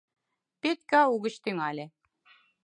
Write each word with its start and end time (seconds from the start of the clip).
—Петька 0.61 1.01
угыч 1.13 1.35
тӱҥале. 1.43 1.85